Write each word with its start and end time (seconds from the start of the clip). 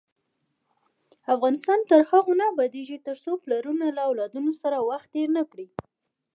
افغانستان 1.35 1.79
تر 1.89 1.99
هغو 2.11 2.33
نه 2.39 2.45
ابادیږي، 2.53 2.97
ترڅو 3.07 3.31
پلرونه 3.43 3.85
له 3.95 4.01
اولادونو 4.09 4.51
سره 4.61 4.77
وخت 4.89 5.07
تیر 5.13 5.29
نکړي. 5.39 5.67